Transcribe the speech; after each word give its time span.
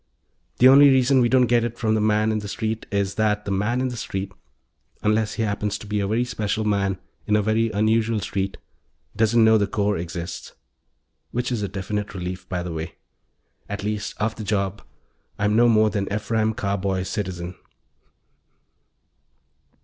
The 0.57 0.67
only 0.67 0.89
reason 0.89 1.21
we 1.21 1.29
don't 1.29 1.45
get 1.45 1.63
it 1.63 1.77
from 1.77 1.93
the 1.93 2.01
man 2.01 2.31
in 2.31 2.39
the 2.39 2.47
street 2.47 2.87
is 2.89 3.13
that 3.21 3.45
the 3.45 3.51
man 3.51 3.79
in 3.79 3.89
the 3.89 3.95
street 3.95 4.31
unless 5.03 5.33
he 5.35 5.43
happens 5.43 5.77
to 5.77 5.85
be 5.85 5.99
a 5.99 6.07
very 6.07 6.23
special 6.25 6.63
man 6.65 6.97
in 7.27 7.35
a 7.35 7.41
very 7.43 7.69
unusual 7.69 8.19
street 8.19 8.57
doesn't 9.15 9.43
know 9.45 9.59
the 9.59 9.67
corps 9.67 9.99
exists. 9.99 10.53
Which 11.29 11.51
is 11.51 11.61
a 11.61 11.67
definite 11.67 12.15
relief, 12.15 12.49
by 12.49 12.63
the 12.63 12.73
way; 12.73 12.95
at 13.69 13.83
least, 13.83 14.15
off 14.19 14.35
the 14.35 14.43
job, 14.43 14.81
I'm 15.37 15.55
no 15.55 15.69
more 15.69 15.91
than 15.91 16.11
Ephraim 16.11 16.55
Carboy, 16.55 17.03
citizen. 17.05 17.53